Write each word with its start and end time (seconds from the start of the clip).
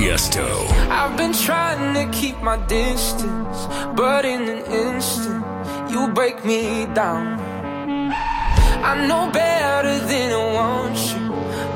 Tiesto. 0.00 0.48
I've 0.88 1.14
been 1.18 1.34
trying 1.34 1.92
to 1.92 2.18
keep 2.18 2.40
my 2.40 2.56
distance, 2.68 3.58
but 3.94 4.24
in 4.24 4.48
an 4.48 4.64
instant, 4.64 5.44
you 5.90 6.08
break 6.08 6.42
me 6.42 6.86
down. 6.94 7.38
I 8.82 9.06
know 9.06 9.30
better 9.30 9.98
than 10.06 10.32
I 10.32 10.54
want 10.54 10.96
you, 11.12 11.28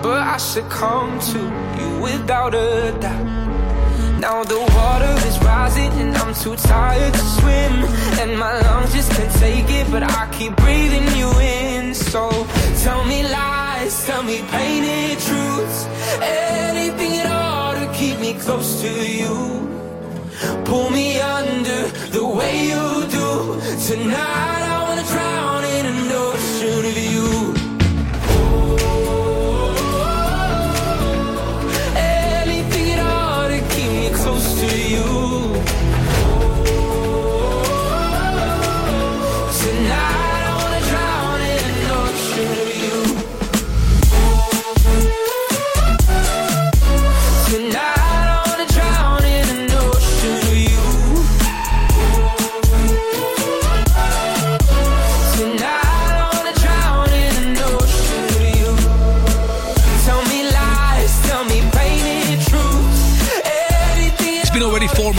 but 0.02 0.22
I 0.22 0.38
succumb 0.38 1.20
to 1.32 1.40
you 1.78 2.00
without 2.00 2.54
a 2.54 2.96
doubt. 2.98 3.44
Now 4.20 4.42
the 4.42 4.58
water 4.58 5.14
is 5.28 5.38
rising 5.40 5.92
and 6.00 6.16
I'm 6.16 6.32
too 6.32 6.56
tired 6.56 7.12
to 7.12 7.24
swim 7.36 7.74
And 8.20 8.38
my 8.38 8.58
lungs 8.60 8.94
just 8.94 9.10
can't 9.12 9.34
take 9.34 9.68
it 9.68 9.90
but 9.90 10.02
I 10.02 10.30
keep 10.32 10.56
breathing 10.56 11.06
you 11.14 11.30
in 11.40 11.94
So 11.94 12.30
tell 12.84 13.04
me 13.04 13.22
lies, 13.22 14.06
tell 14.06 14.22
me 14.22 14.38
painted 14.50 15.18
truths 15.18 15.84
Anything 16.22 17.03
keep 18.04 18.20
me 18.20 18.34
close 18.34 18.82
to 18.82 18.92
you. 19.18 19.34
Pull 20.64 20.90
me 20.90 21.18
under 21.20 21.80
the 22.16 22.24
way 22.38 22.54
you 22.72 22.86
do. 23.18 23.28
Tonight 23.88 24.62
I 24.74 24.78
wanna 24.86 25.06
drown 25.12 25.64
in 25.76 25.84
an 25.92 26.12
ocean 26.12 26.84
of 26.90 26.98
you 27.12 27.53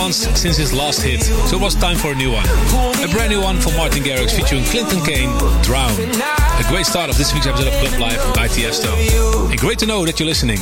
months 0.06 0.39
since 0.39 0.56
his 0.56 0.72
last 0.72 1.02
hit, 1.02 1.23
so 1.23 1.58
it 1.58 1.61
was 1.61 1.73
time 1.73 1.98
for 1.98 2.11
a 2.11 2.16
new 2.16 2.31
one. 2.31 2.45
A 3.03 3.08
brand 3.11 3.31
new 3.31 3.42
one 3.42 3.58
from 3.59 3.75
Martin 3.75 4.03
Garrix 4.03 4.36
featuring 4.36 4.64
Clinton 4.66 5.03
Kane, 5.03 5.30
Drown. 5.64 5.89
A 5.89 6.64
great 6.70 6.86
start 6.86 7.09
of 7.09 7.17
this 7.17 7.34
week's 7.34 7.47
episode 7.47 7.70
of 7.70 7.73
Club 7.80 8.00
Life 8.00 8.36
by 8.36 8.47
Tiesto. 8.47 8.94
And 9.50 9.59
great 9.59 9.80
to 9.80 9.88
know 9.88 10.06
that 10.06 10.20
you're 10.20 10.28
listening. 10.28 10.59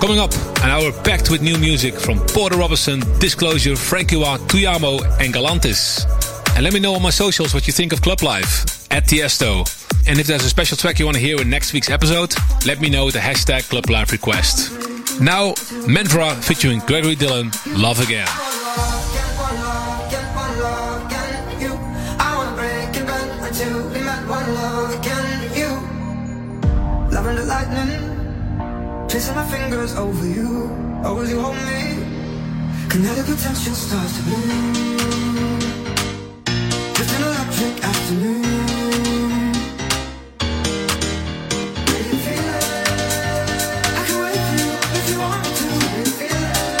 Coming 0.00 0.18
up, 0.18 0.34
an 0.64 0.70
hour 0.70 0.90
packed 1.04 1.30
with 1.30 1.42
new 1.42 1.56
music 1.58 1.94
from 1.94 2.18
Porter 2.34 2.56
Robinson, 2.56 2.98
Disclosure, 3.20 3.76
Frankie 3.76 4.16
Wa, 4.16 4.38
Tujamo, 4.38 5.00
and 5.20 5.32
Galantis. 5.32 6.04
And 6.56 6.64
let 6.64 6.72
me 6.72 6.80
know 6.80 6.94
on 6.94 7.02
my 7.02 7.10
socials 7.10 7.54
what 7.54 7.68
you 7.68 7.72
think 7.72 7.92
of 7.92 8.02
Club 8.02 8.20
Life 8.22 8.90
at 8.90 9.04
Tiesto. 9.04 9.62
And 10.08 10.18
if 10.18 10.26
there's 10.26 10.44
a 10.44 10.50
special 10.50 10.76
track 10.76 10.98
you 10.98 11.04
want 11.04 11.18
to 11.18 11.22
hear 11.22 11.40
in 11.40 11.48
next 11.48 11.72
week's 11.72 11.88
episode, 11.88 12.34
let 12.66 12.80
me 12.80 12.90
know 12.90 13.04
with 13.04 13.14
the 13.14 13.20
hashtag 13.20 13.68
Club 13.68 13.88
Life 13.88 14.10
request. 14.10 14.72
Now, 15.20 15.52
Menvra 15.86 16.34
featuring 16.42 16.80
Gregory 16.80 17.14
Dillon, 17.14 17.52
Love 17.76 18.00
Again. 18.00 18.51
Tracing 29.22 29.36
my 29.36 29.44
fingers 29.44 29.94
over 29.96 30.26
you. 30.26 30.68
Oh, 31.04 31.10
Always 31.10 31.30
you 31.30 31.40
hold 31.40 31.54
me, 31.54 31.94
kinetic 32.88 33.24
potential 33.24 33.74
starts 33.74 34.16
to 34.16 34.22
bloom. 34.24 35.60
Just 36.94 37.14
an 37.14 37.22
electric 37.22 37.84
afternoon. 37.84 38.42
Do 41.86 41.92
you 41.92 42.18
if 44.96 45.10
you 45.10 45.18
want 45.20 45.42
me 45.44 45.50
to 45.50 45.66
feel 46.18 46.36
it? 46.36 46.72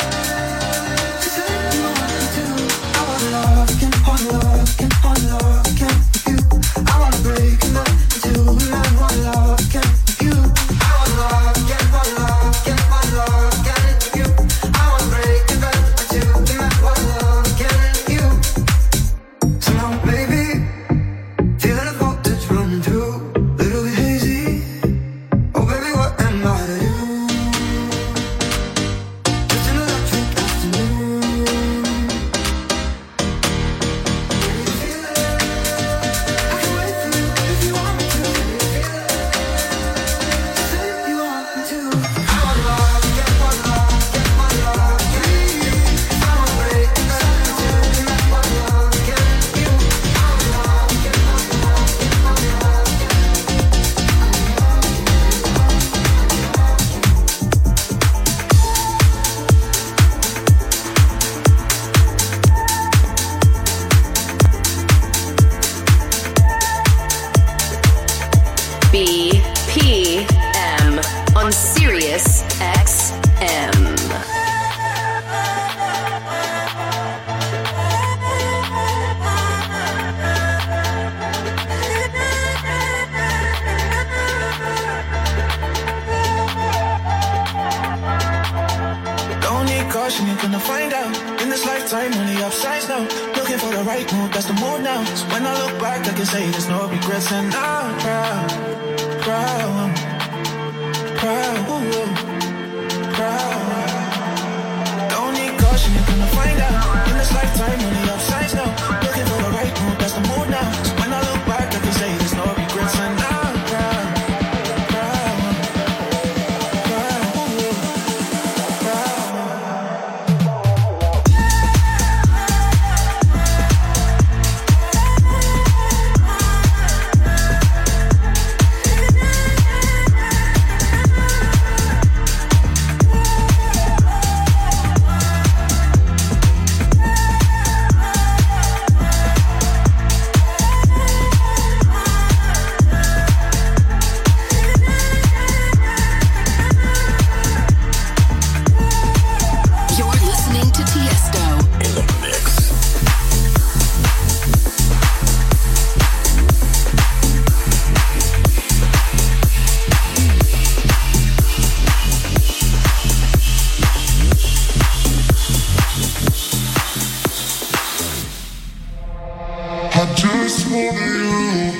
for 170.72 170.78
you. 170.78 171.71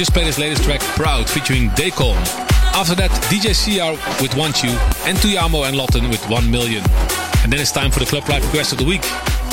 Just 0.00 0.14
played 0.14 0.28
his 0.28 0.38
latest 0.38 0.64
track, 0.64 0.80
Proud, 0.96 1.28
featuring 1.28 1.68
Dacon. 1.76 2.16
After 2.72 2.94
that, 2.94 3.10
DJ 3.28 3.52
CR 3.52 3.92
with 4.22 4.34
Want 4.34 4.62
You, 4.62 4.70
and 5.04 5.18
Tujamo 5.18 5.68
and 5.68 5.76
Lotten 5.76 6.08
with 6.08 6.26
1 6.26 6.50
Million. 6.50 6.82
And 7.44 7.52
then 7.52 7.60
it's 7.60 7.70
time 7.70 7.90
for 7.90 8.00
the 8.00 8.06
Club 8.06 8.26
Life 8.26 8.42
Request 8.44 8.72
of 8.72 8.78
the 8.78 8.86
Week. 8.86 9.02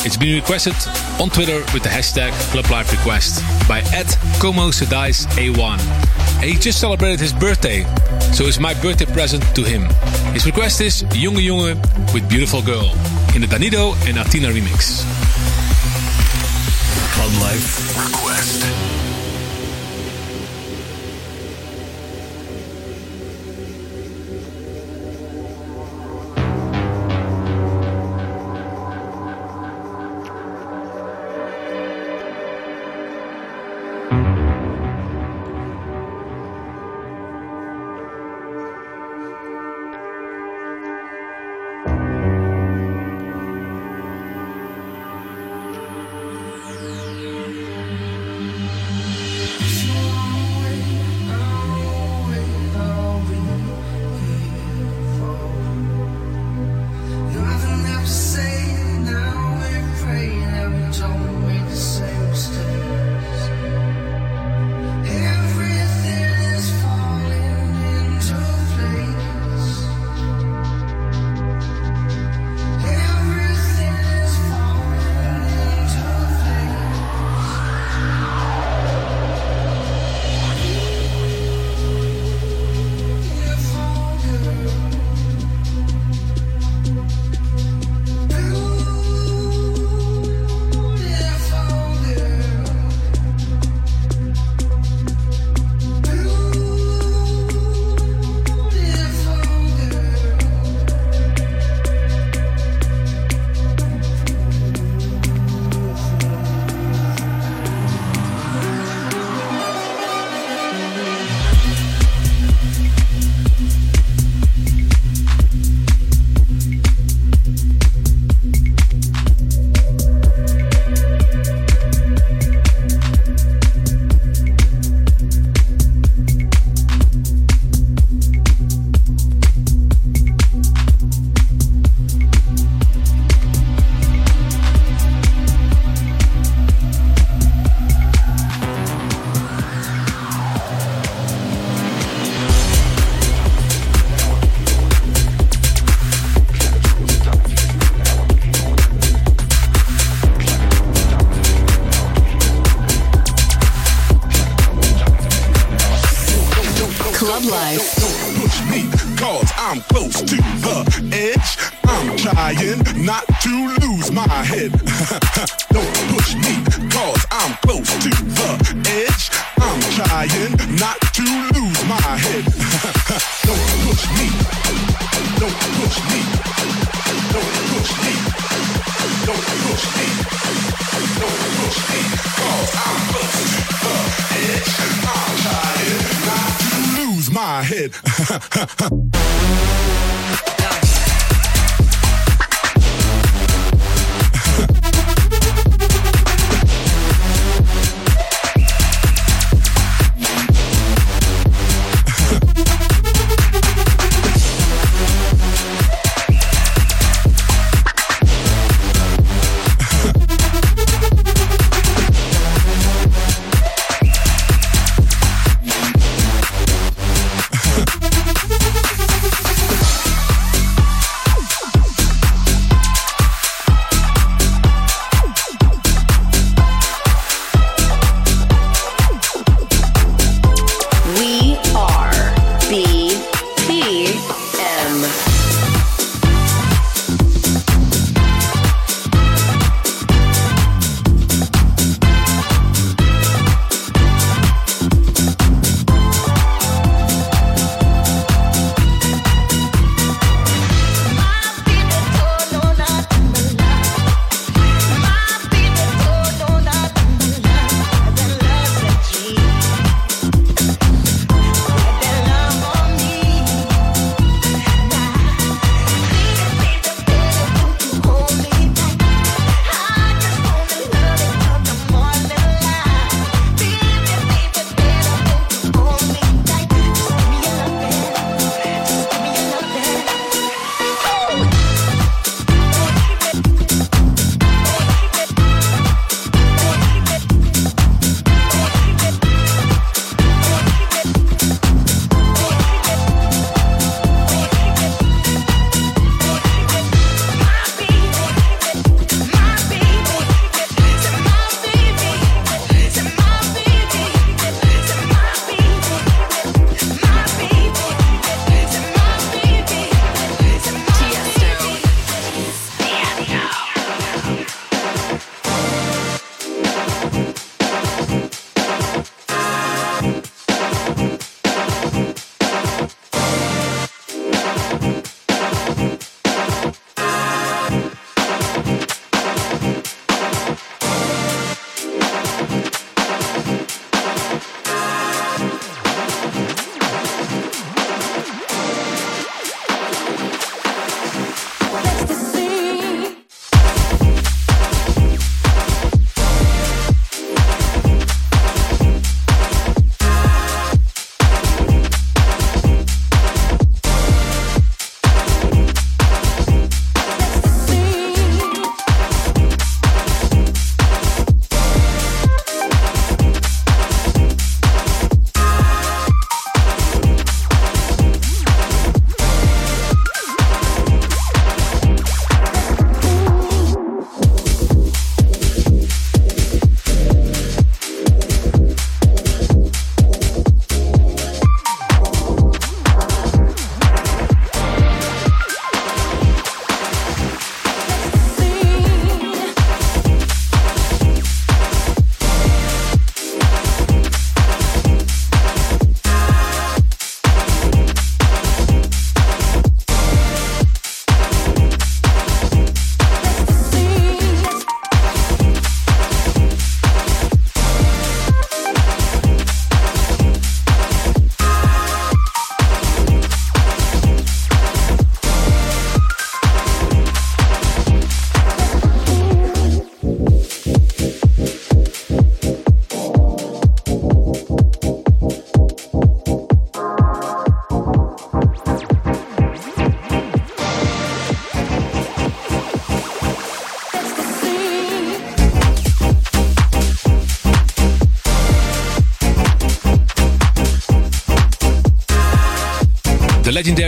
It's 0.05 0.15
been 0.15 0.33
requested 0.33 0.73
on 1.19 1.29
Twitter 1.31 1.59
with 1.73 1.83
the 1.83 1.89
hashtag 1.89 2.31
Club 2.53 2.63
Life 2.71 2.93
Request 2.93 3.43
by 3.67 3.79
Ed 3.91 4.07
Como 4.39 4.69
A1. 4.71 5.79
And 6.39 6.45
he 6.45 6.55
just 6.55 6.79
celebrated 6.79 7.19
his 7.19 7.33
birthday, 7.33 7.83
so 8.31 8.45
it's 8.45 8.57
my 8.57 8.73
birthday 8.75 9.03
present 9.11 9.43
to 9.53 9.63
him. 9.63 9.83
His 10.31 10.45
request 10.45 10.79
is 10.79 11.03
Junge 11.11 11.43
Junge 11.43 11.75
with 12.13 12.29
Beautiful 12.29 12.61
Girl 12.61 12.87
in 13.35 13.41
the 13.41 13.47
Danido 13.47 13.95
and 14.07 14.15
Atina 14.15 14.53
remix. 14.53 15.03
Club 17.11 17.33
Life 17.43 17.97
Request. 17.99 18.96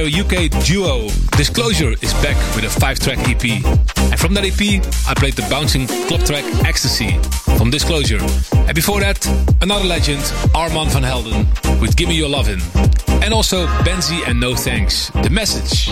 UK 0.10 0.50
duo 0.66 1.10
Disclosure 1.38 1.94
is 2.02 2.14
back 2.16 2.36
with 2.56 2.66
a 2.66 2.70
five 2.70 3.00
track 3.00 3.18
EP. 3.30 3.64
And 4.12 4.20
from 4.20 4.34
that 4.34 4.44
EP, 4.44 4.84
I 5.08 5.14
played 5.14 5.34
the 5.34 5.48
bouncing 5.50 5.88
club 6.08 6.22
track 6.26 6.44
Ecstasy 6.66 7.18
from 7.58 7.70
Disclosure. 7.70 8.20
And 8.54 8.76
before 8.76 9.00
that, 9.00 9.26
another 9.62 9.86
legend, 9.86 10.22
Armand 10.54 10.92
van 10.92 11.04
Helden 11.04 11.48
with 11.80 11.96
Gimme 11.96 12.16
Your 12.16 12.30
Lovin'. 12.30 12.62
And 13.24 13.34
also 13.34 13.68
Benzi 13.86 14.28
and 14.28 14.40
No 14.40 14.56
Thanks, 14.56 15.10
The 15.24 15.30
Message. 15.30 15.90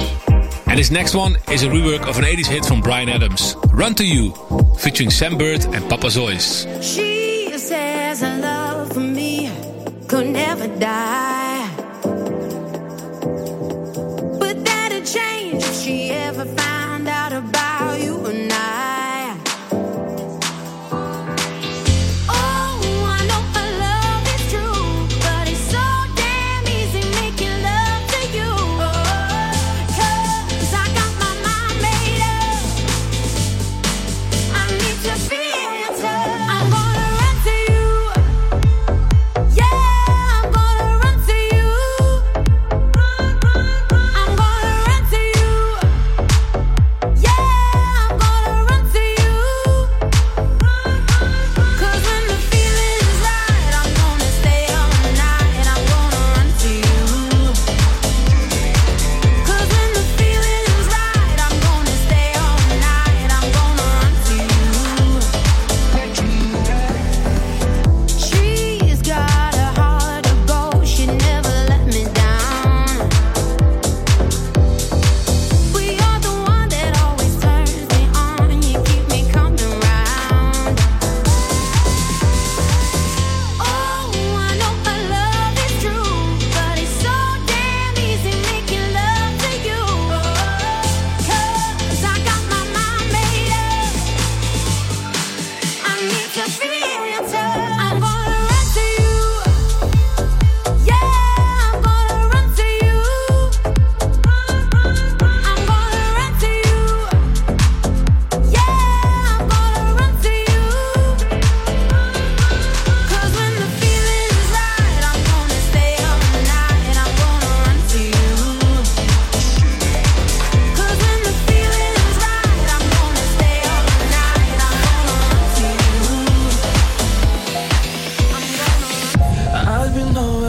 And 0.67 0.77
this 0.77 0.91
next 0.91 1.15
one 1.15 1.37
is 1.49 1.63
a 1.63 1.67
rework 1.67 2.07
of 2.07 2.17
an 2.17 2.25
80s 2.25 2.47
hit 2.47 2.65
from 2.65 2.81
Bryan 2.81 3.09
Adams, 3.09 3.55
Run 3.71 3.95
to 3.95 4.05
You, 4.05 4.33
featuring 4.79 5.09
Sam 5.09 5.37
Bird 5.37 5.63
and 5.65 5.89
Papa 5.89 6.07
Zoyce. 6.07 7.06
of 16.39 16.57
a. 16.59 16.76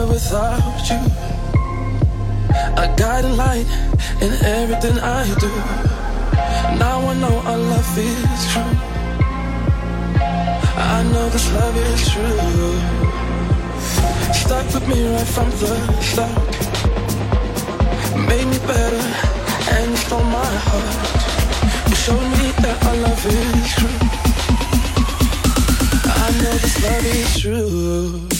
without 0.07 0.89
you. 0.89 0.99
I 2.81 2.93
guiding 2.95 3.35
light 3.35 3.67
in 4.21 4.31
everything 4.43 4.97
I 4.99 5.25
do. 5.43 5.51
Now 6.77 6.99
I 7.11 7.13
know 7.15 7.35
our 7.49 7.57
love 7.57 7.97
is 7.97 8.41
true. 8.51 8.75
I 10.95 11.03
know 11.11 11.29
this 11.29 11.47
love 11.53 11.77
is 11.77 12.01
true. 12.11 12.75
Stuck 14.41 14.65
with 14.73 14.87
me 14.87 14.99
right 15.13 15.27
from 15.35 15.49
the 15.61 15.73
start. 16.01 16.51
Made 18.29 18.47
me 18.47 18.59
better 18.67 19.03
and 19.75 19.97
stole 19.97 20.23
my 20.23 20.53
heart. 20.67 20.97
You 21.89 21.95
showed 21.95 22.29
me 22.37 22.45
that 22.63 22.77
our 22.87 22.97
love 23.05 23.25
is 23.25 23.67
true. 23.77 23.99
I 26.23 26.27
know 26.41 26.55
this 26.63 26.77
love 26.83 27.05
is 27.05 27.39
true. 27.41 28.38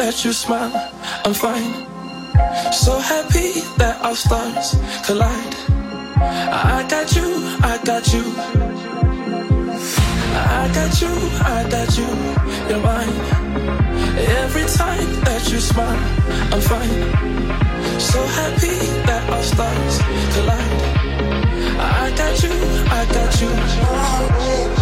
that 0.00 0.24
you 0.24 0.32
smile, 0.32 0.72
I'm 1.26 1.34
fine. 1.34 1.72
So 2.72 2.98
happy 2.98 3.60
that 3.76 4.00
our 4.00 4.16
stars 4.16 4.68
collide. 5.04 5.54
I 6.72 6.86
got 6.88 7.14
you, 7.14 7.28
I 7.72 7.76
got 7.84 8.04
you. 8.14 8.24
I 10.56 10.64
got 10.78 10.92
you, 11.02 11.12
I 11.56 11.60
got 11.74 11.90
you, 11.98 12.10
you're 12.68 12.82
mine. 12.82 13.16
Every 14.40 14.66
time 14.80 15.10
that 15.26 15.42
you 15.52 15.60
smile, 15.60 16.02
I'm 16.52 16.62
fine. 16.72 16.96
So 18.00 18.20
happy 18.40 18.76
that 19.04 19.22
our 19.28 19.42
stars 19.52 19.94
collide. 20.32 20.80
I 21.78 22.10
got 22.16 22.42
you, 22.42 22.54
I 22.98 23.02
got 23.16 24.76
you. 24.76 24.79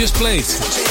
just 0.00 0.14
played 0.14 0.44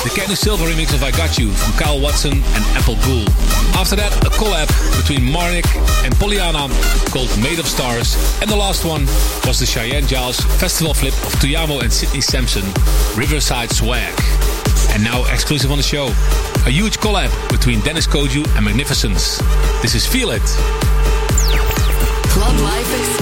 the 0.05 0.11
Kenny 0.13 0.35
Silver 0.35 0.65
remix 0.65 0.93
of 0.93 1.01
I 1.01 1.09
Got 1.09 1.39
You 1.39 1.51
from 1.51 1.73
Kyle 1.79 1.99
Watson 1.99 2.31
and 2.31 2.63
Apple 2.77 2.93
Ghoul. 3.01 3.25
After 3.73 3.95
that, 3.95 4.13
a 4.21 4.29
collab 4.29 4.69
between 5.01 5.25
Marnik 5.25 5.65
and 6.05 6.13
Poliana 6.13 6.69
called 7.09 7.33
Made 7.41 7.57
of 7.57 7.65
Stars. 7.65 8.13
And 8.39 8.47
the 8.47 8.55
last 8.55 8.85
one 8.85 9.07
was 9.47 9.57
the 9.57 9.65
Cheyenne 9.65 10.05
Giles 10.05 10.39
festival 10.61 10.93
flip 10.93 11.15
of 11.25 11.33
Tujamo 11.41 11.81
and 11.81 11.91
Sidney 11.91 12.21
Samson, 12.21 12.61
Riverside 13.17 13.71
Swag. 13.71 14.13
And 14.93 15.03
now 15.03 15.25
exclusive 15.33 15.71
on 15.71 15.77
the 15.77 15.83
show, 15.83 16.13
a 16.67 16.69
huge 16.69 16.99
collab 16.99 17.33
between 17.49 17.81
Deniz 17.81 18.05
Koyu 18.05 18.45
and 18.55 18.63
Magnificence. 18.63 19.39
This 19.81 19.95
is 19.95 20.05
Feel 20.05 20.29
It. 20.29 20.45
Club 22.29 22.59
Life 22.61 23.18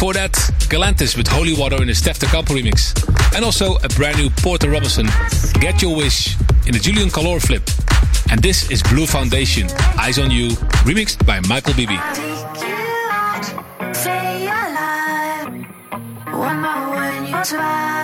before 0.00 0.14
that, 0.14 0.32
Galantis 0.70 1.14
with 1.14 1.28
Holy 1.28 1.52
Water 1.52 1.76
in 1.82 1.88
the 1.88 1.92
Steff 1.92 2.18
da 2.18 2.26
Campo 2.26 2.54
remix. 2.54 2.96
And 3.36 3.44
also 3.44 3.76
a 3.84 3.88
brand 3.90 4.16
new 4.16 4.30
Porter 4.30 4.70
Robinson, 4.70 5.06
Get 5.60 5.82
Your 5.82 5.94
Wish 5.94 6.38
in 6.64 6.72
the 6.72 6.78
Julian 6.78 7.10
Calor 7.10 7.38
flip. 7.38 7.68
And 8.30 8.40
this 8.40 8.70
is 8.70 8.82
Blue 8.84 9.04
Foundation, 9.04 9.68
Eyes 9.98 10.18
on 10.18 10.30
You, 10.30 10.56
remixed 10.88 11.26
by 11.26 11.40
Michael 11.40 11.74
Bibi. 11.74 11.98
Say 13.92 14.44
you're 14.44 14.68
alive. 14.72 15.66
One 16.32 16.62
more 16.62 16.96
when 16.96 17.26
you 17.26 17.44
try. 17.44 18.00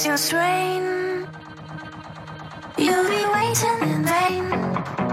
I'll 0.00 0.06
your 0.06 0.16
strain. 0.16 1.26
You'll 2.78 3.08
be 3.08 3.22
waiting 3.34 3.78
in 3.82 4.04
vain. 4.06 5.09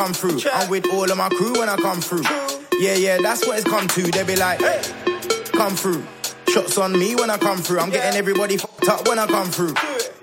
Come 0.00 0.14
through. 0.14 0.40
I'm 0.54 0.70
with 0.70 0.88
all 0.94 1.10
of 1.10 1.18
my 1.18 1.28
crew 1.28 1.52
when 1.60 1.68
I 1.68 1.76
come 1.76 2.00
through. 2.00 2.24
Yeah, 2.80 2.94
yeah, 2.94 3.18
that's 3.20 3.46
what 3.46 3.58
it's 3.58 3.68
come 3.68 3.86
to. 3.88 4.02
They 4.08 4.24
be 4.24 4.34
like, 4.34 4.58
hey, 4.58 4.80
come 5.52 5.76
through. 5.76 6.02
Shots 6.48 6.78
on 6.78 6.98
me 6.98 7.14
when 7.16 7.28
I 7.28 7.36
come 7.36 7.58
through. 7.58 7.80
I'm 7.80 7.90
getting 7.90 8.16
everybody 8.16 8.56
fucked 8.56 8.88
up 8.88 9.06
when 9.06 9.18
I 9.18 9.26
come 9.26 9.48
through. 9.48 9.74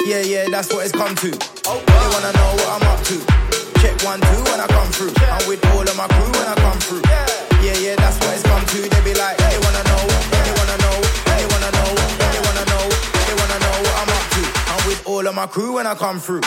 Yeah, 0.04 0.22
yeah, 0.22 0.50
that's 0.50 0.74
what 0.74 0.84
it's 0.84 0.96
come 0.98 1.14
to. 1.22 1.30
Oh, 1.70 1.78
they 1.78 2.08
wanna 2.10 2.34
know 2.34 2.52
what 2.58 2.70
I'm 2.74 2.86
up 2.90 3.06
to. 3.06 3.18
Check 3.78 4.02
one, 4.02 4.20
two 4.20 4.42
when 4.50 4.60
I 4.60 4.66
come 4.66 4.90
through. 4.90 5.14
I'm 5.30 5.48
with 5.48 5.64
all 5.70 5.86
of 5.86 5.96
my 5.96 6.08
crew 6.10 6.32
when 6.34 6.48
I 6.50 6.56
come 6.58 6.80
through. 6.82 7.06
Yeah, 7.62 7.78
yeah, 7.78 7.96
that's 8.02 8.18
what 8.18 8.34
it's 8.34 8.42
come 8.50 8.66
to. 8.66 8.82
They 8.82 9.02
be 9.06 9.14
like, 9.14 9.38
they 9.38 9.58
wanna 9.62 9.84
know, 9.94 10.04
they 10.34 10.52
wanna 10.58 10.78
know, 10.82 10.98
they 11.30 11.46
wanna 11.54 11.70
know, 11.78 11.90
they 12.18 12.40
wanna 12.42 12.66
know, 12.66 12.84
they 13.14 13.36
wanna 13.38 13.60
know 13.62 13.78
what 13.86 13.96
I'm 14.02 14.10
up 14.10 14.26
to. 14.34 14.42
I'm 14.74 14.82
with 14.90 15.06
all 15.06 15.28
of 15.28 15.36
my 15.36 15.46
crew 15.46 15.74
when 15.78 15.86
I 15.86 15.94
come 15.94 16.18
through. 16.20 16.42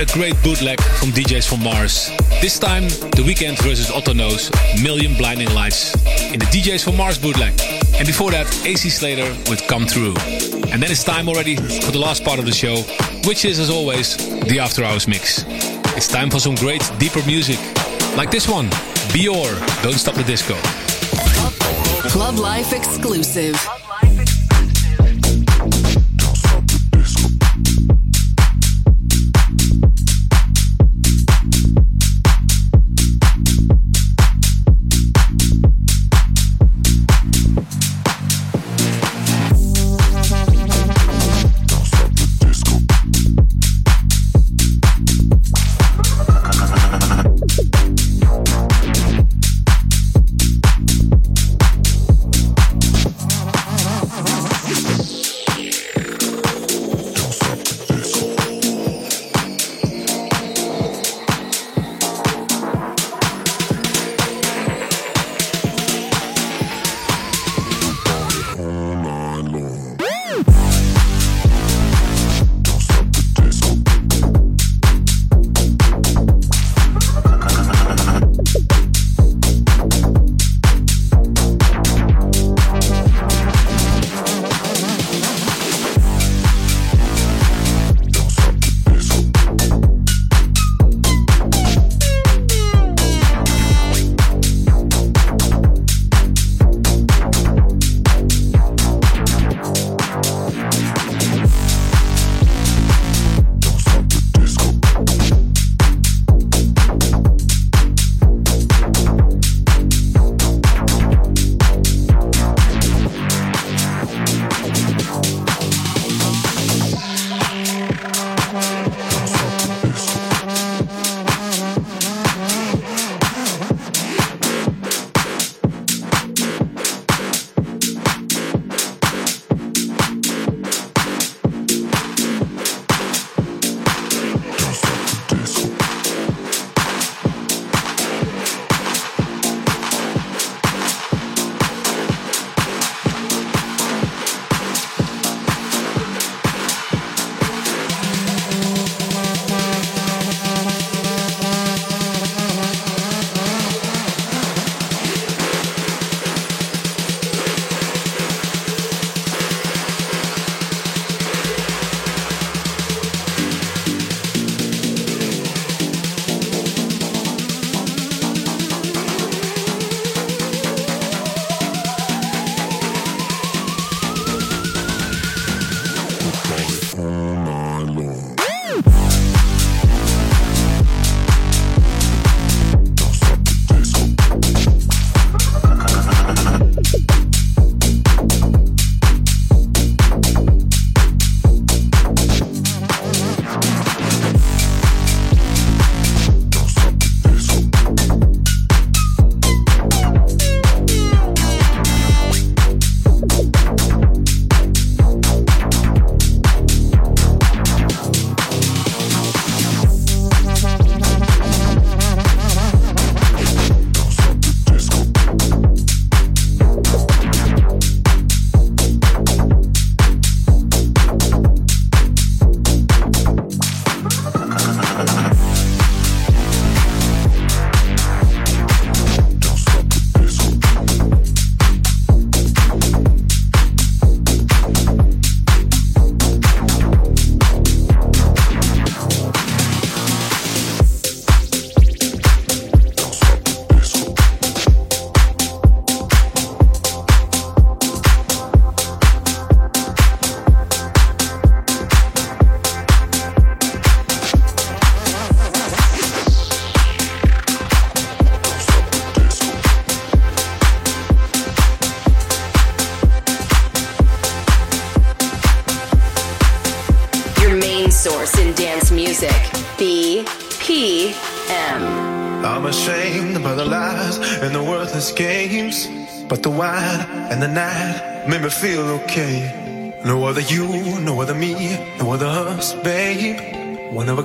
A 0.00 0.06
great 0.06 0.40
bootleg 0.44 0.80
from 0.80 1.10
DJs 1.10 1.48
from 1.48 1.64
Mars. 1.64 2.10
This 2.40 2.56
time, 2.56 2.84
The 2.84 3.24
Weeknd 3.26 3.60
versus 3.62 3.90
Otto 3.90 4.12
Knows, 4.12 4.48
Million 4.80 5.16
Blinding 5.16 5.52
Lights 5.52 5.92
in 6.32 6.38
the 6.38 6.46
DJs 6.46 6.84
from 6.84 6.96
Mars 6.96 7.18
bootleg. 7.18 7.60
And 7.96 8.06
before 8.06 8.30
that, 8.30 8.46
AC 8.64 8.90
Slater 8.90 9.28
with 9.50 9.60
Come 9.66 9.86
Through. 9.86 10.14
And 10.70 10.80
then 10.80 10.92
it's 10.92 11.02
time 11.02 11.28
already 11.28 11.56
for 11.56 11.90
the 11.90 11.98
last 11.98 12.24
part 12.24 12.38
of 12.38 12.46
the 12.46 12.52
show, 12.52 12.82
which 13.26 13.44
is, 13.44 13.58
as 13.58 13.70
always, 13.70 14.16
the 14.46 14.60
After 14.60 14.84
Hours 14.84 15.08
mix. 15.08 15.44
It's 15.96 16.06
time 16.06 16.30
for 16.30 16.38
some 16.38 16.54
great, 16.54 16.88
deeper 17.00 17.24
music, 17.26 17.58
like 18.16 18.30
this 18.30 18.48
one, 18.48 18.70
Bior, 19.10 19.82
Don't 19.82 19.94
Stop 19.94 20.14
the 20.14 20.22
Disco. 20.22 20.54
Club 22.08 22.38
Life 22.38 22.72
exclusive. 22.72 23.56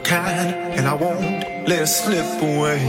Kind, 0.04 0.54
and 0.78 0.88
I 0.88 0.94
won't 0.94 1.68
let 1.68 1.82
it 1.82 1.88
slip 1.88 2.42
away. 2.42 2.80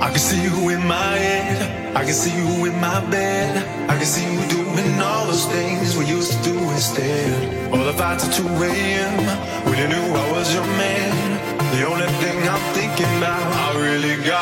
I 0.00 0.08
can 0.10 0.18
see 0.18 0.42
you 0.42 0.68
in 0.70 0.86
my 0.86 1.16
head, 1.16 1.96
I 1.96 2.04
can 2.04 2.12
see 2.12 2.36
you 2.36 2.66
in 2.66 2.78
my 2.80 3.00
bed. 3.10 3.76
I 3.88 3.96
can 3.96 4.04
see 4.04 4.30
you 4.30 4.46
doing 4.48 5.00
all 5.00 5.24
those 5.24 5.46
things 5.46 5.96
we 5.96 6.04
used 6.04 6.32
to 6.36 6.42
do 6.50 6.58
instead. 6.70 7.72
All 7.72 7.82
the 7.82 7.94
fights 7.94 8.28
at 8.28 8.34
2 8.34 8.46
a.m. 8.46 9.14
when 9.64 9.78
you 9.78 9.88
knew 9.88 10.06
I 10.14 10.32
was 10.32 10.52
your 10.52 10.66
man. 10.76 11.40
The 11.74 11.86
only 11.86 12.06
thing 12.20 12.36
I'm 12.46 12.74
thinking 12.74 13.10
about, 13.16 13.40
I 13.40 13.80
really 13.80 14.22
gotta 14.22 14.35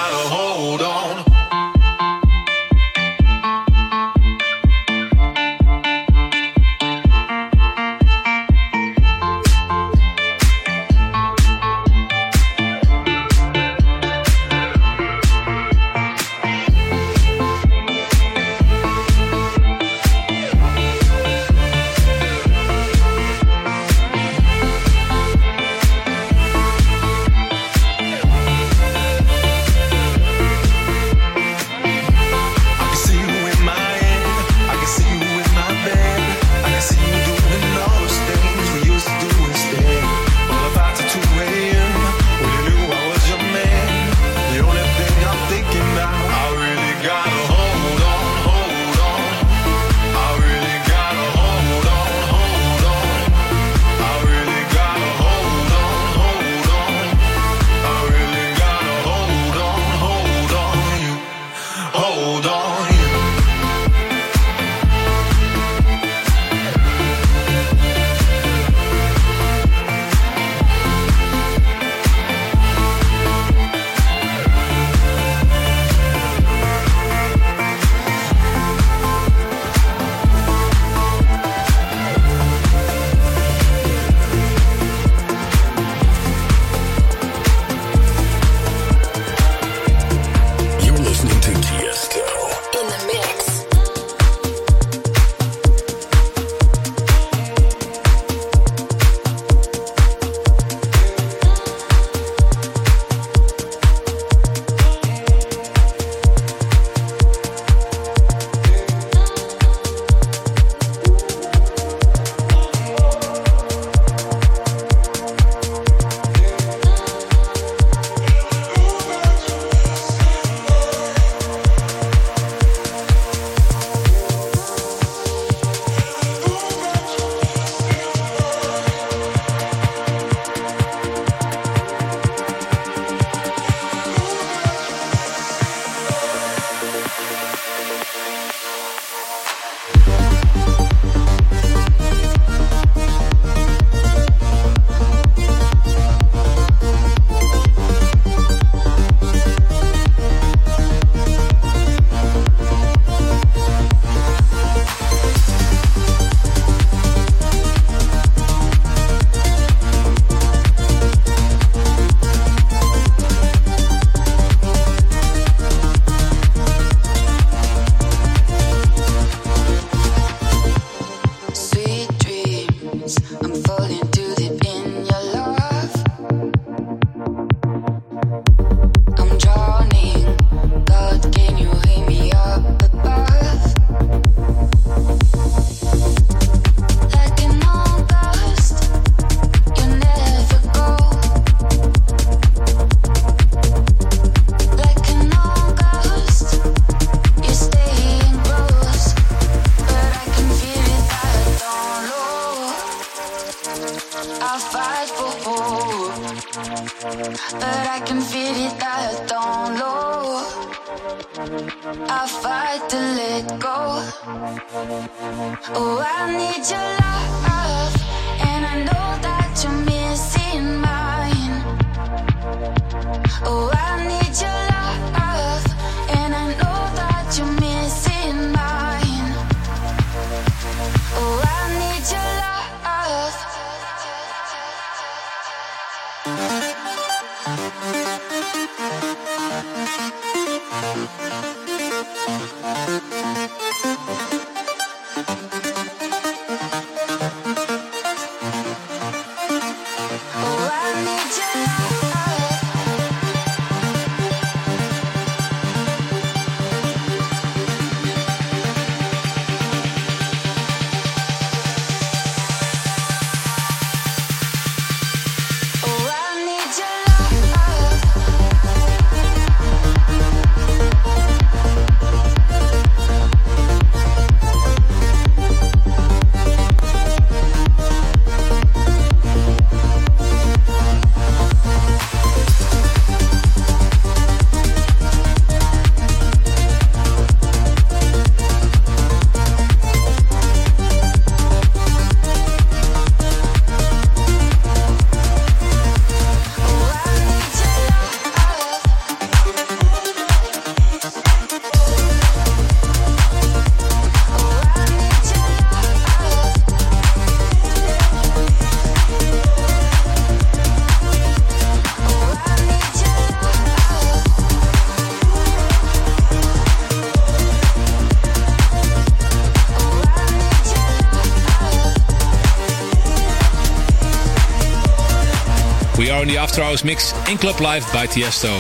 Hours 326.63 326.85
mix 326.85 327.13
in 327.29 327.39
Club 327.39 327.61
Life 327.61 327.91
by 327.93 328.07
Tiesto. 328.07 328.53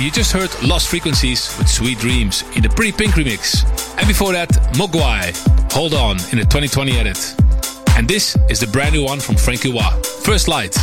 You 0.00 0.10
just 0.10 0.32
heard 0.32 0.50
Lost 0.62 0.88
Frequencies 0.88 1.54
with 1.58 1.68
Sweet 1.68 1.98
Dreams 1.98 2.44
in 2.56 2.62
the 2.62 2.68
Pretty 2.68 2.92
Pink 2.92 3.14
remix. 3.14 3.64
And 3.98 4.06
before 4.06 4.32
that, 4.32 4.48
Mogwai, 4.74 5.32
Hold 5.72 5.94
On 5.94 6.16
in 6.30 6.38
the 6.38 6.44
2020 6.44 6.98
edit. 6.98 7.34
And 7.96 8.08
this 8.08 8.36
is 8.48 8.60
the 8.60 8.66
brand 8.68 8.94
new 8.94 9.04
one 9.04 9.20
from 9.20 9.36
Frankie 9.36 9.72
Wah, 9.72 9.90
First 10.22 10.48
Light. 10.48 10.76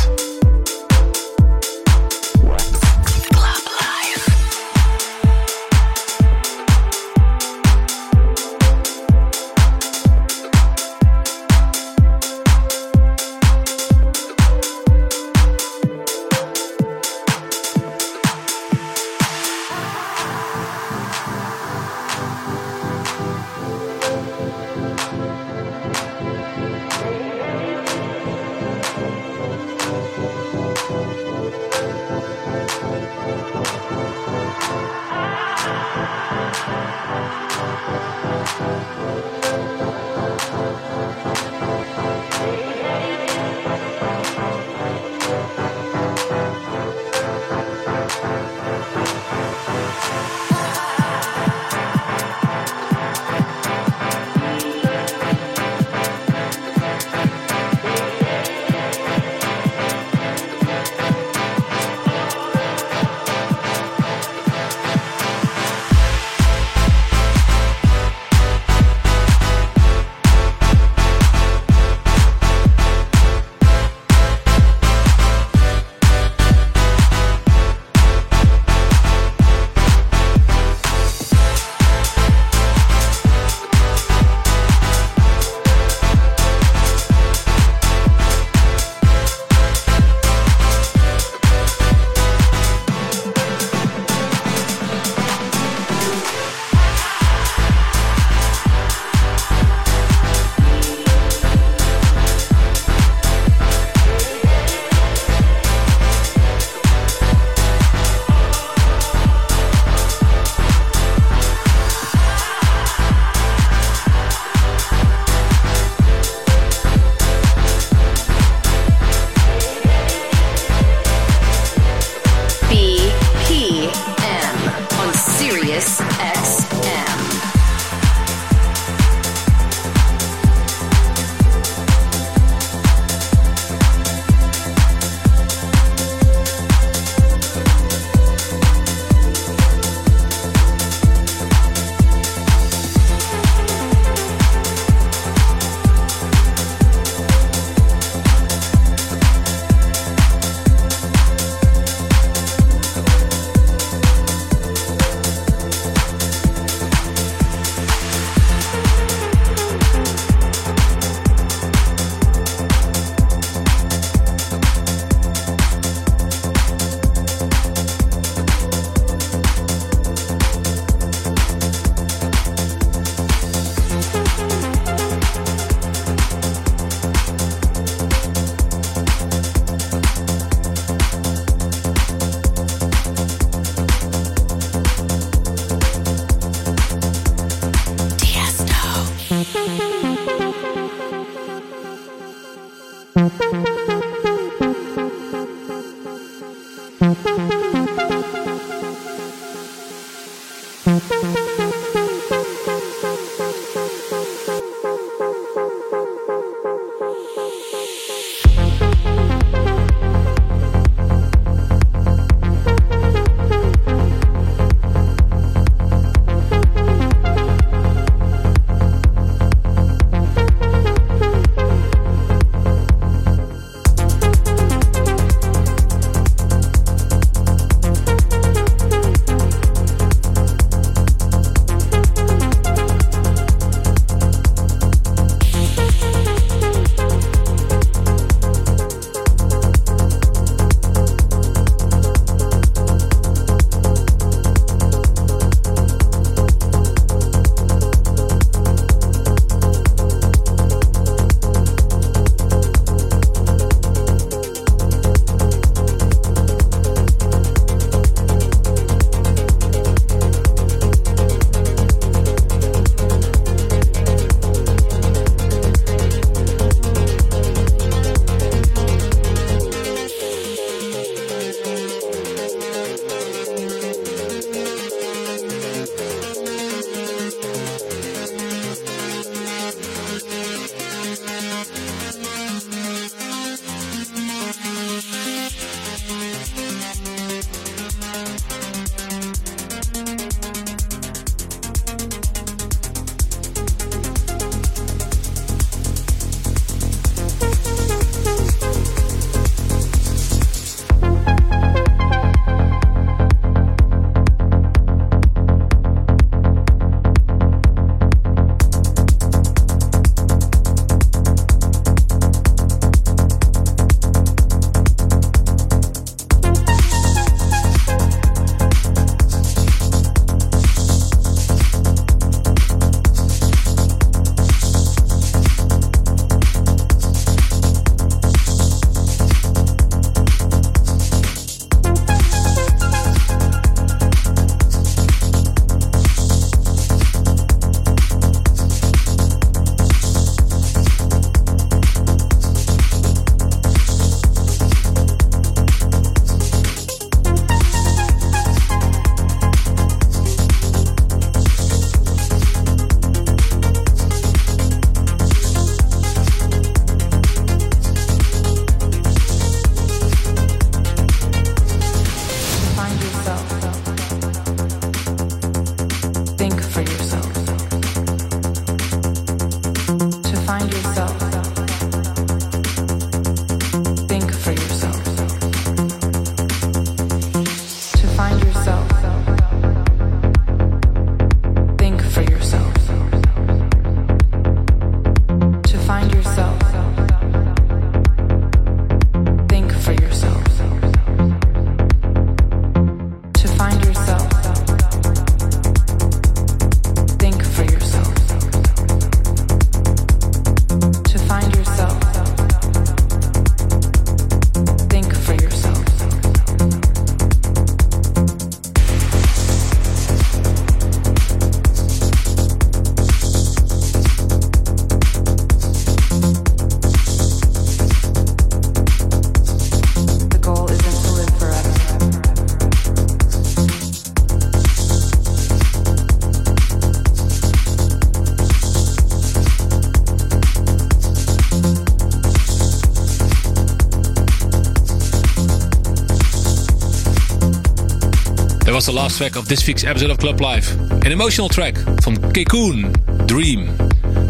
The 438.90 438.96
last 438.96 439.18
track 439.18 439.36
of 439.36 439.46
this 439.46 439.64
week's 439.68 439.84
episode 439.84 440.10
of 440.10 440.18
Club 440.18 440.40
Life. 440.40 440.74
An 440.90 441.12
emotional 441.12 441.48
track 441.48 441.76
from 442.02 442.16
Kekoon, 442.34 442.90
Dream. 443.28 443.68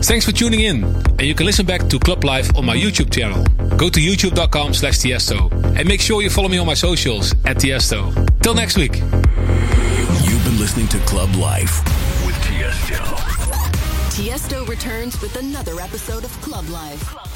Thanks 0.03 0.27
for 0.27 0.33
tuning 0.33 0.61
in, 0.61 0.85
and 0.85 1.23
you 1.23 1.35
can 1.35 1.47
listen 1.47 1.65
back 1.65 1.89
to 1.89 1.99
Club 1.99 2.25
Life 2.25 2.55
on 2.55 2.67
my 2.67 2.77
YouTube 2.77 3.11
channel. 3.11 3.43
Go 3.79 3.89
to 3.89 4.01
youtube.com 4.01 4.75
slash 4.75 4.99
Tiesto, 4.99 5.51
and 5.79 5.89
make 5.89 6.03
sure 6.03 6.21
you 6.21 6.29
follow 6.29 6.49
me 6.49 6.59
on 6.59 6.67
my 6.67 6.75
socials 6.75 7.33
at 7.47 7.57
Tiesto. 7.57 8.13
Till 8.43 8.53
next 8.53 8.77
week. 8.77 8.97
You've 8.97 10.45
been 10.45 10.59
listening 10.59 10.89
to 10.89 10.99
Club 11.01 11.35
Life 11.37 11.83
with 12.27 12.37
Tiesto. 12.45 12.99
Tiesto 14.11 14.69
returns 14.69 15.19
with 15.23 15.37
another 15.37 15.81
episode 15.81 16.25
of 16.25 16.33
Club 16.43 16.69
Life. 16.69 17.30